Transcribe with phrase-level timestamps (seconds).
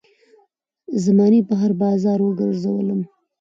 [1.03, 3.01] زمانې په هـــــر بازار وګرځــــــــــولم